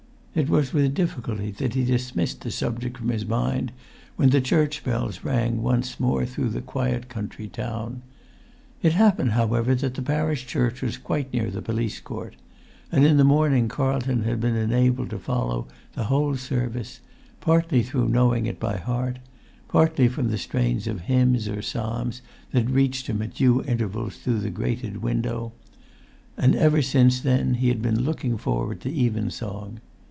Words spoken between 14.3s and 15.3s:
been enabled to